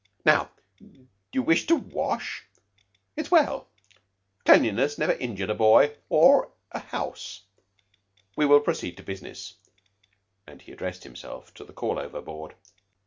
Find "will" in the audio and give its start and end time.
8.47-8.61